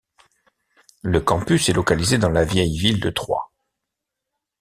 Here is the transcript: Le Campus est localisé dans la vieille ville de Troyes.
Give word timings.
Le 1.03 1.19
Campus 1.21 1.69
est 1.69 1.73
localisé 1.73 2.17
dans 2.17 2.31
la 2.31 2.43
vieille 2.43 2.75
ville 2.75 2.99
de 2.99 3.11
Troyes. 3.11 3.51